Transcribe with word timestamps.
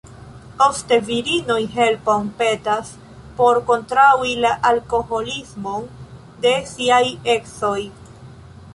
Ofte 0.67 0.95
virinoj 1.09 1.57
helpon 1.75 2.31
petas 2.39 2.89
por 3.41 3.61
kontraŭi 3.69 4.33
la 4.47 4.57
alkoholismon 4.73 5.89
de 6.49 6.59
siaj 6.75 7.05
edzoj. 7.37 7.81